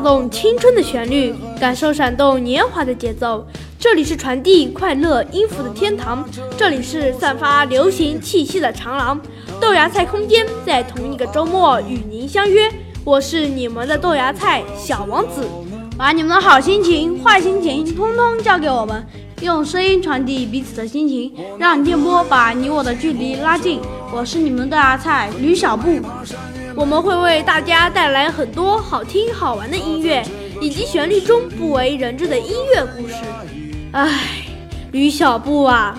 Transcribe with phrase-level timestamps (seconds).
[0.00, 3.46] 动青春的旋律，感受闪动年华的节奏。
[3.78, 6.24] 这里是传递快乐音符的天堂，
[6.56, 9.20] 这里是散发流行气息的长廊。
[9.60, 12.70] 豆芽菜空间在同一个周末与您相约，
[13.04, 15.48] 我是你们的豆芽菜小王子。
[15.96, 19.06] 把你们的好心情、坏心情通通交给我们，
[19.42, 23.80] 用声音传递彼此的心情，让电波把你我的距离拉近。
[24.12, 26.00] 我是你们的豆芽菜吕小布。
[26.80, 30.24] 我们会为大家带来很多好听好玩的音乐，
[30.62, 33.16] 以及旋律中不为人知的音乐故事。
[33.92, 34.08] 唉，
[34.90, 35.94] 吕小布啊，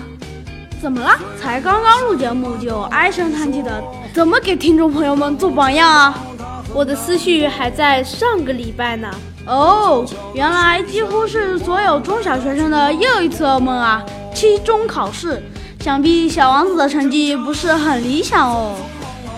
[0.82, 1.16] 怎么了？
[1.40, 3.80] 才刚刚录节目就唉声叹气的，
[4.12, 6.18] 怎么给听众朋友们做榜样啊？
[6.74, 9.08] 我的思绪还在上个礼拜呢。
[9.46, 10.04] 哦，
[10.34, 14.02] 原来几乎是所有中小学生的又一次噩梦啊！
[14.34, 15.40] 期中考试，
[15.78, 18.74] 想必小王子的成绩不是很理想哦。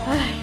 [0.09, 0.34] 唉，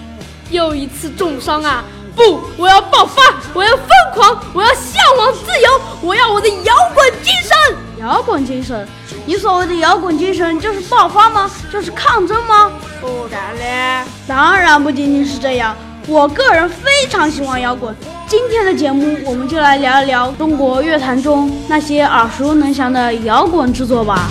[0.52, 1.82] 又一次重伤啊！
[2.14, 3.22] 不，我要爆发，
[3.54, 7.76] 我要疯狂，我要向往自由，我要我的摇滚精神！
[7.98, 8.86] 摇滚精神？
[9.24, 11.50] 你所谓的摇滚精神就是爆发吗？
[11.72, 12.70] 就是抗争吗？
[13.00, 14.04] 不然嘞？
[14.26, 15.74] 当然不仅仅是这样，
[16.06, 17.96] 我个人非常喜欢摇滚。
[18.28, 24.28] 今天的节目，我们就来聊一聊中国乐坛中那些耳熟能详的摇滚制作吧。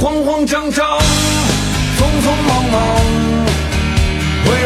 [0.00, 0.98] 慌慌张张，
[1.98, 2.80] 匆匆忙忙，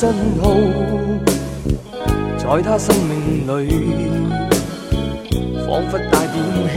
[0.00, 0.08] 信
[0.42, 0.48] 号，
[2.38, 3.68] 在他生命里，
[5.66, 6.74] 仿佛带点唏嘘。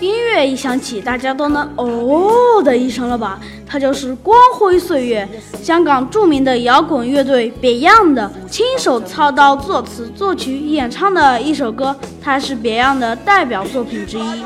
[0.00, 3.38] 音乐一响起，大家都能哦的一声了吧？
[3.66, 5.28] 它就是《光辉岁月》，
[5.62, 14.42] 香港著名的摇滚乐队 Beyond 的亲手操刀作词、作曲、演唱的一首歌，它是 Beyond 的代表作品之一。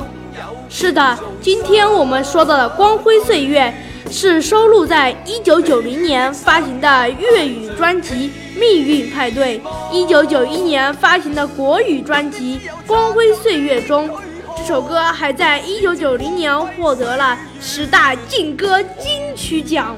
[0.69, 3.67] 是的，今天我们说到的《光辉岁月》
[4.13, 8.31] 是收录在1990年发行的粤语专辑
[8.61, 9.59] 《命运派对》、
[10.07, 14.11] 1991年发行的国语专辑《光辉岁月》中。
[14.55, 19.97] 这首歌还在1990年获得了十大劲歌金曲奖。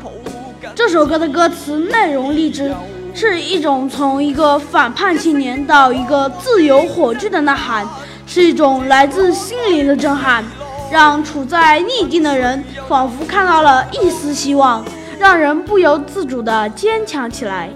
[0.77, 2.73] 这首歌的歌词内容励志，
[3.13, 7.85] 是一种从一个反叛青年到一个自由火炬的呐喊，
[8.29, 10.45] 是一种来自心灵的震撼，
[10.91, 14.85] 让处在逆境的人仿佛看到了一丝希望，
[15.19, 17.71] 让人不由自主地坚强起来。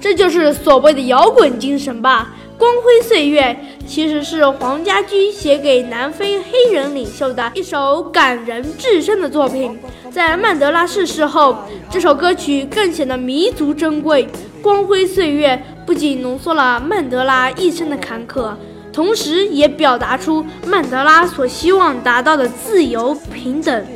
[0.00, 2.34] 这就是所谓的摇滚精神吧。
[2.58, 9.78] 《光辉岁月》其实是黄家驹写给南非黑人领袖的一首感人至深的作品。
[10.10, 11.56] 在曼德拉逝世后，
[11.88, 14.26] 这首歌曲更显得弥足珍贵。
[14.60, 15.54] 《光辉岁月》
[15.86, 18.52] 不仅浓缩了曼德拉一生的坎坷，
[18.98, 23.86] 同时也表达出曼德拉所希望达到的自由平等。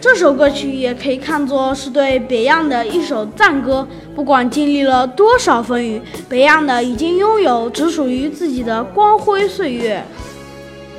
[0.00, 3.86] 这首歌曲也可以看作是对北洋的一首赞歌。
[4.16, 10.02] 不管经历了多少风雨，Beyond 已经拥有只属于自己的光辉岁月。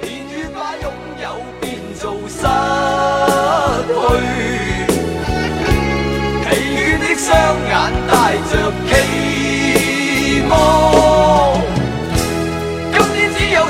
[0.03, 0.89] 年月把拥
[1.21, 1.29] 有
[1.59, 2.47] 变做失
[3.89, 3.99] 去，
[6.45, 7.27] 疲倦的双
[7.67, 11.58] 眼带着期望，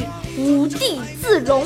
[0.38, 1.64] 《无地自容》。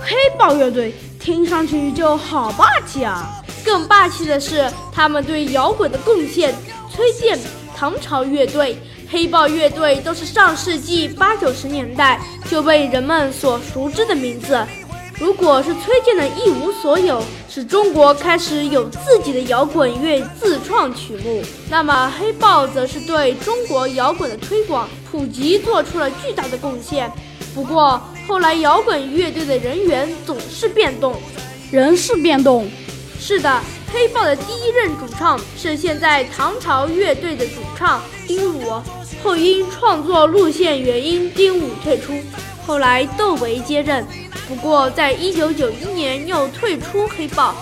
[0.00, 3.30] 黑豹乐队听上去就好霸气啊！
[3.64, 6.54] 更霸气的是他们对摇滚的贡献。
[6.90, 7.38] 崔健、
[7.76, 8.76] 唐朝乐队、
[9.08, 12.20] 黑豹乐队都是上世纪八九十年代
[12.50, 14.60] 就被人们所熟知的名字。
[15.18, 21.40] 如果是崔健的一无所有，使中国开始有自己的摇滚乐自创曲目，
[21.70, 27.08] 那么黑豹则是对中国摇滚的推广普及做出了巨大的贡献。
[27.54, 31.14] 不过后来摇滚乐队的人员总是变动，
[31.70, 32.70] 人事变动，
[33.20, 33.60] 是的，
[33.92, 38.80] 黑豹的第一任主唱是现在唐朝乐队的主唱丁武，
[39.22, 42.14] 后因创作路线原因，丁武退出，
[42.66, 44.06] 后来窦唯接任。
[44.48, 47.54] 不过，在一九九一年又退出黑豹，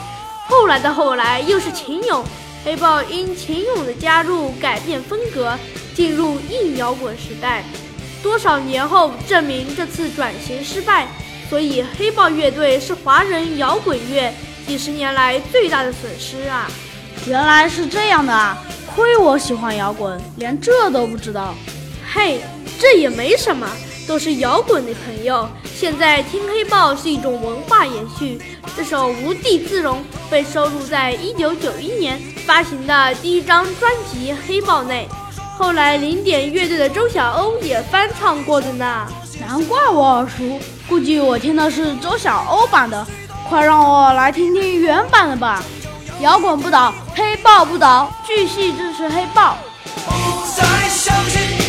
[0.48, 2.24] 后来的后来又是秦勇，
[2.64, 5.56] 黑豹因秦勇的加入改变风格，
[5.94, 7.64] 进入硬摇滚时代。
[8.22, 11.08] 多少年后证明这次转型失败，
[11.48, 14.32] 所以黑豹乐队是华人摇滚乐
[14.66, 16.70] 几十年来最大的损失啊！
[17.26, 18.56] 原来是这样的啊！
[18.94, 21.54] 亏我喜欢摇滚，连这都不知道。
[22.12, 22.40] 嘿，
[22.78, 23.68] 这也没什么，
[24.06, 25.48] 都是摇滚的朋友。
[25.74, 28.40] 现在听黑豹是一种文化延续。
[28.76, 29.98] 这首《无地自容》
[30.30, 35.08] 被收录在1991年发行的第一张专辑《黑豹》内，
[35.60, 39.06] 后来零点乐队的周晓鸥也翻唱过的呢。
[39.38, 43.06] 难怪我耳熟，估计我听的是周晓鸥版的。
[43.46, 45.62] 快让我来听听原版的吧！
[46.22, 49.58] 摇滚不倒，黑豹不倒，继续支持黑豹。
[50.06, 51.59] 不再相信，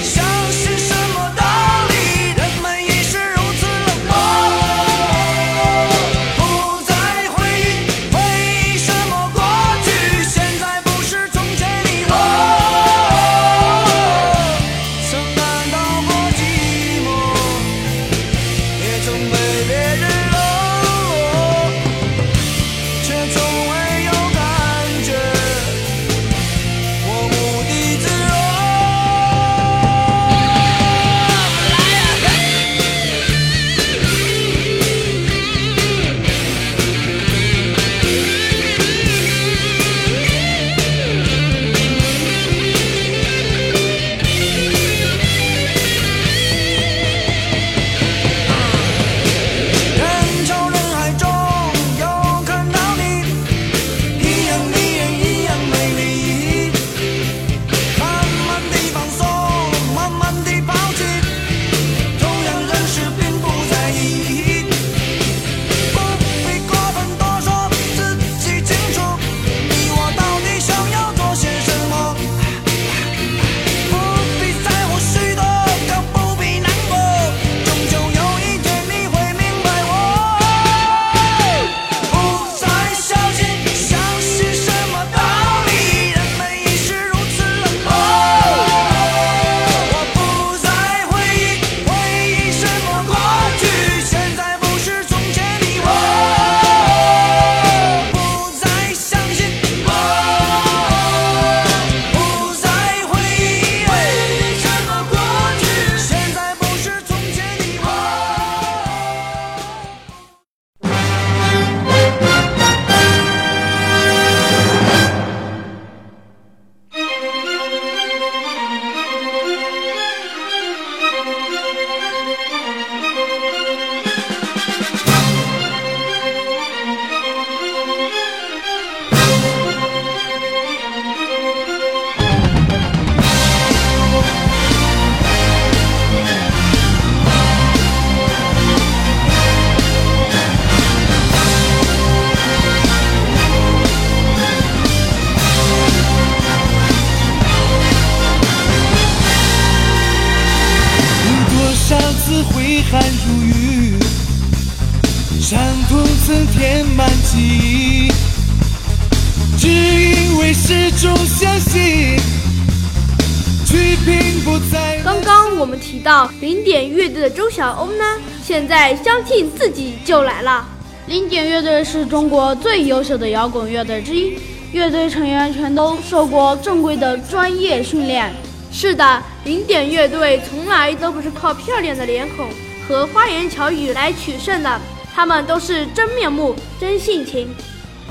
[166.02, 168.04] 到零点乐队的周晓鸥呢，
[168.44, 170.68] 现在相信自己就来了。
[171.08, 174.38] 零点乐队是中国最优秀的摇滚乐队之一，
[174.72, 178.34] 乐队成员全都受过正规的专业训练。
[178.72, 182.48] 是的，零点乐队从来都不是靠漂亮的脸孔
[182.88, 184.80] 和花言巧语来取胜的，
[185.14, 187.50] 他们都是真面目、真性情。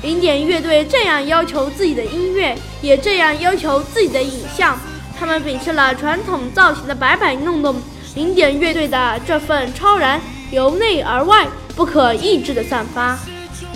[0.03, 4.77] 零点乐队这样要求自己的音乐，也这样要求自己的影像。
[5.21, 7.75] 他们摒弃了传统造型的摆摆弄弄，
[8.15, 13.15] 零点乐队的这份超然，由内而外不可抑制的散发。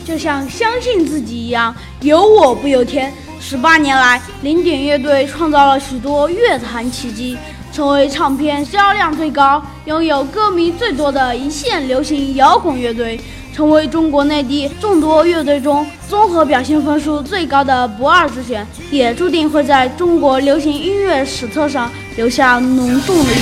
[0.03, 3.13] 就像相信自己一样，有我不由天。
[3.39, 7.37] 十八年来，零点乐队创造了许多乐坛奇迹，
[7.71, 13.21] 成为唱片销量最高、拥有歌迷最多的一线流行摇滚乐队，
[13.55, 23.41] 成为中国内地众多乐队中综合表现分数最高的不二之选，也注定会在中国流行音乐史册上留下浓重的一笔。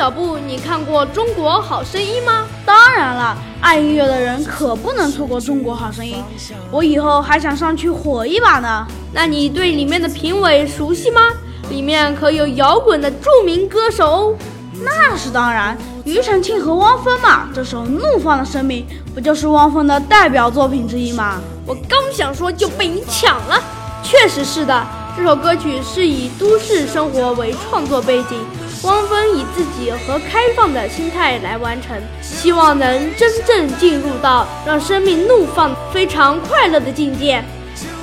[0.00, 2.46] 小布，你看过《中国好声音》吗？
[2.64, 6.24] 当然了，爱音乐的人可不能错过《中国好声音》，
[6.70, 8.86] 我以后还想上去火一把呢。
[9.12, 11.20] 那你对里面的评委熟悉吗？
[11.68, 14.34] 里面可有摇滚的著名歌手哦。
[14.82, 15.76] 那是当然，
[16.06, 21.42] 庾澄庆和汪峰嘛，这首《怒放的生命》不就是汪峰的代表作品之一吗？
[21.66, 23.62] 我刚想说就被你抢了。
[24.02, 24.82] 确实是的，
[25.14, 28.38] 这首歌曲是以都市生活为创作背景，
[28.82, 37.44] 汪峰以自己和开放的心态来完成，希望能真正进入到让生命怒放、非常快乐的境界，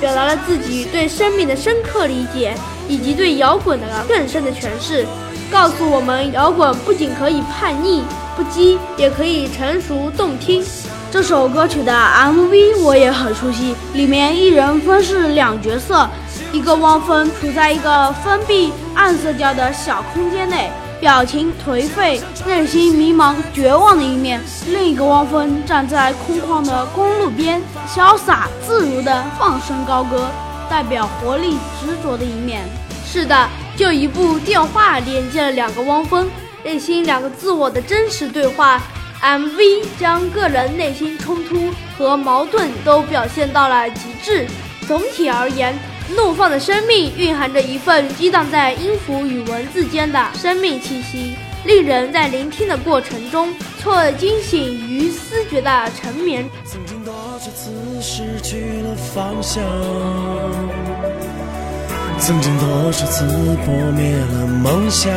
[0.00, 2.54] 表达了自己对生命的深刻理解，
[2.88, 5.04] 以及对摇滚的更深的诠释，
[5.50, 8.04] 告诉我们摇滚不仅可以叛逆
[8.36, 10.64] 不羁，也可以成熟动听。
[11.10, 16.08] 这首歌曲的 MV 我也很熟悉，里面一人分饰两角色，
[16.50, 30.26] 一个汪峰处在一个封闭暗色调的小空间内，表情颓废，内心迷茫绝望的一面；另一个汪峰站在空旷的公路边，潇洒自如地放声高歌，
[30.70, 32.64] 代表活力执着的一面。
[33.04, 36.30] 是的，就一部电话连接了两个汪峰
[36.64, 38.80] 内心两个自我的真实对话。
[39.20, 44.46] MV 将个人内心冲突和矛盾都表现到了极致。
[44.86, 45.74] 总体而言，
[46.16, 51.34] 《怒放的生命》蕴含着一份激荡在音符与文字间的生命气息，
[51.64, 56.48] 令人在聆听的过程中错愕惊醒于思觉的沉眠。
[56.64, 59.62] 曾经多少次失去了方向，
[62.18, 63.24] 曾经多少次
[63.64, 65.12] 破灭了梦想。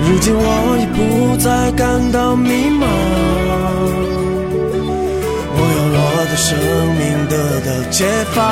[0.00, 2.86] 如今我已不再感到迷茫，
[6.38, 6.56] 生
[6.94, 8.46] 命得到解放。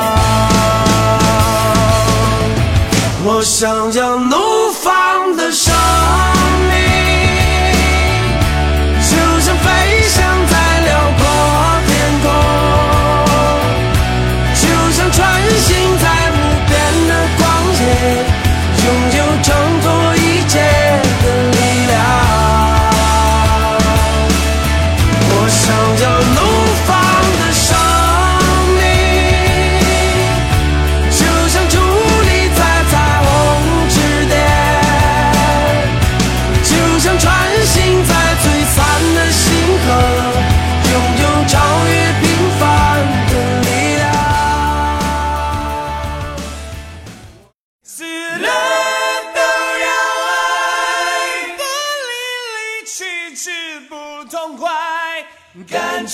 [3.23, 4.35] 我想要怒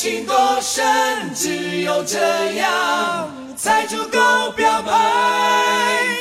[0.03, 2.19] 情多深，只有这
[2.55, 4.91] 样才足够表白。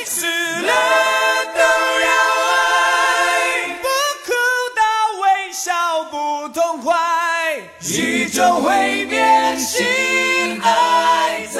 [0.05, 0.71] 死了
[1.53, 2.07] 都要
[2.47, 3.87] 爱，不
[4.23, 4.31] 哭
[4.73, 4.81] 到
[5.19, 6.95] 微笑不痛快。
[7.81, 9.85] 宇宙会变，心
[10.61, 11.59] 还在。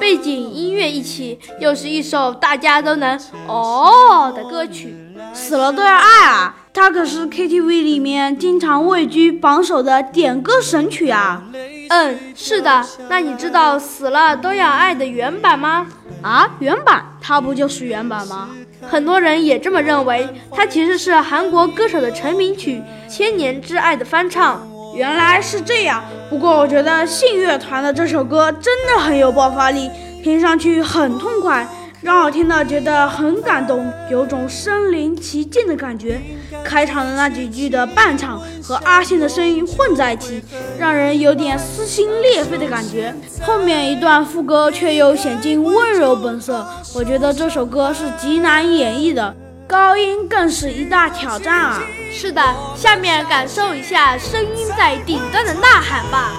[0.00, 3.16] 背景音乐一起，又是一首大家都能
[3.46, 4.92] 哦的歌曲。
[5.32, 6.56] 死了都要爱啊！
[6.76, 11.40] 它可是 KTV 里面经常位居榜首的点歌神曲啊！
[11.88, 12.84] 嗯，是的。
[13.08, 15.86] 那你知道《死了都要爱》的原版吗？
[16.20, 18.50] 啊，原版它不就是原版吗？
[18.82, 24.60] 很多人也这么认为，它其实是韩国歌手的成名曲《千年之爱》的翻唱。
[24.96, 29.88] 原来是这样，不过我觉得信乐团的这首歌真的很有爆发力，
[30.24, 31.68] 听上去很痛快，
[32.04, 36.20] 让我听了觉得很感动，有种身临其境的感觉。
[36.62, 40.42] 开场的那几句的伴唱和阿信的声音混在一起，
[40.78, 43.14] 让人有点撕心裂肺的感觉。
[43.40, 49.34] 后面一段副歌却又显尽温柔本色，我觉得这首歌是极难演绎的，
[49.66, 51.82] 高音更是一大挑战啊！
[52.12, 52.42] 是的，
[52.76, 56.32] 下面感受一下声音在顶端的呐喊吧。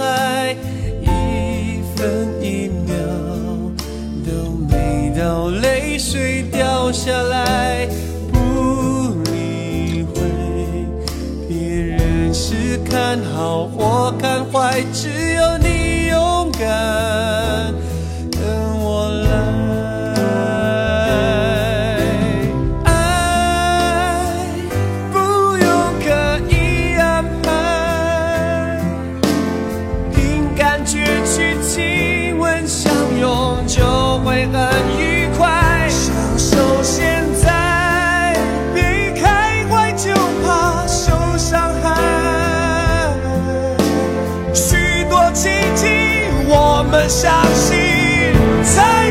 [0.00, 0.56] 爱，
[1.02, 2.94] 一分一秒
[4.26, 7.86] 都美到泪水掉下来，
[8.32, 10.20] 不理会。
[11.48, 15.58] 别人是看好或看坏，只有
[47.22, 47.76] 相信
[48.64, 49.09] 才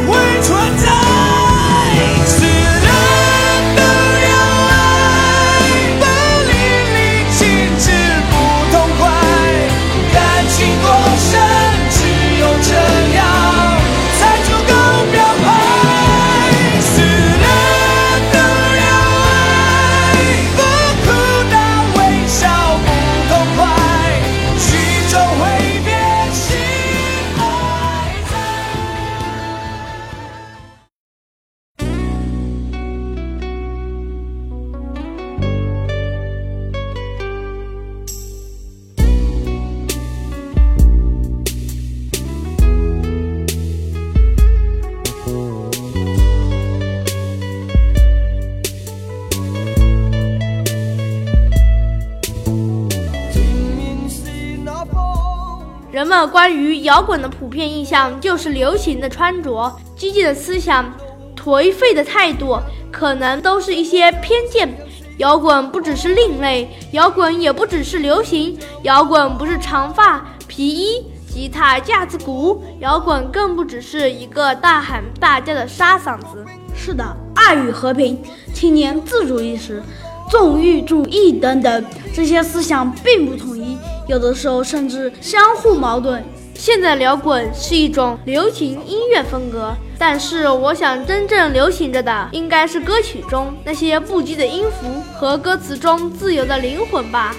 [56.28, 60.94] 关于摇滚的普遍印象就是流行的穿着、激进的思想、
[61.36, 62.58] 颓废的态度，
[62.92, 64.70] 可能都是一些偏见。
[65.18, 76.46] 摇滚不只是另类，摇滚也不只是流行，摇滚不是长发、皮衣、吉他、架子鼓，摇滚更不只是一个大喊大叫的沙嗓子。
[76.74, 77.04] 是的，
[77.36, 78.18] 爱与和平、
[78.54, 79.84] 青年自主意识、
[80.30, 83.76] 纵欲主义等等，这些思想并不统一，
[84.08, 86.24] 有的时候甚至相互矛盾。
[86.54, 97.36] 现在摇滚是一种流行音乐风格，但是我想真正流行着的应该是歌曲中那些不羁的音符和歌词中自由的灵魂吧。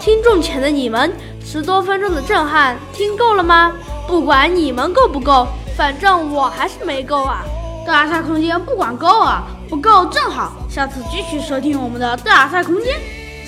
[0.00, 1.10] 听众前的你们，
[1.42, 3.72] 十多分钟的震撼听够了吗？
[4.06, 5.46] 不管你们够不够，
[5.76, 7.44] 反正我还是没够啊。
[7.86, 12.94] 豆芽菜空间不管够啊，不够正好，下次继续收听我们的豆芽菜空间。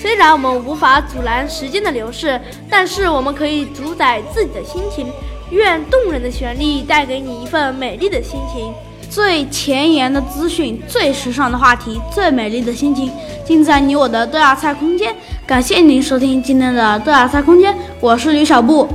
[0.01, 5.07] 虽然我们无法阻拦时间的流逝，但是我们可以主宰自己的心情。
[5.51, 8.73] 愿动人的旋律带给你一份美丽的心情。
[9.09, 13.11] 最前沿的资讯，最时尚的话题，最美丽的心情，
[13.45, 15.15] 尽在你我的豆芽菜空间。
[15.47, 18.87] 感谢您收听今天的豆芽菜空间，我是吕小布。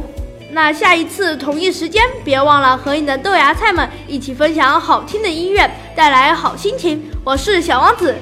[0.53, 7.03] 那下一次同一时间，别忘了和你的豆芽菜们一起分享好听的音乐，带来好心情。
[7.25, 8.15] 我是小王子，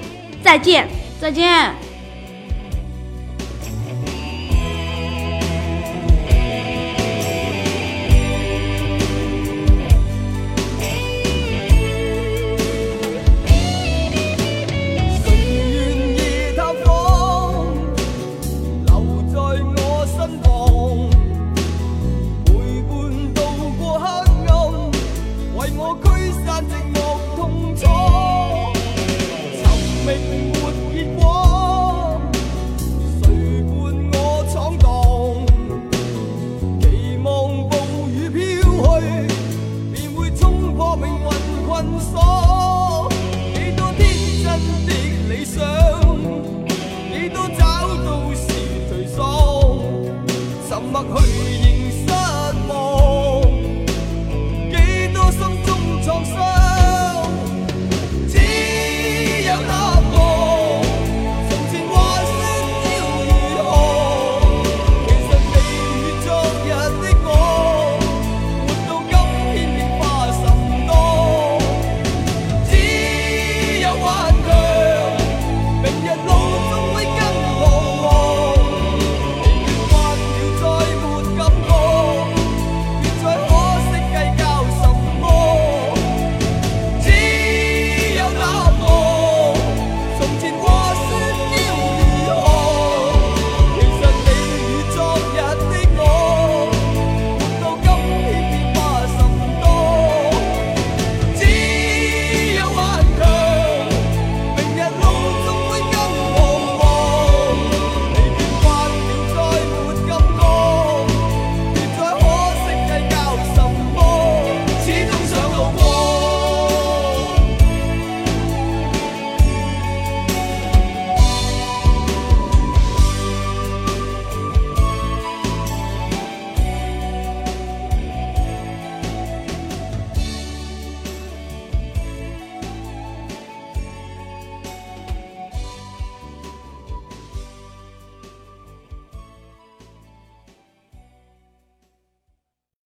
[0.44, 0.88] 再见，
[1.20, 1.74] 再见。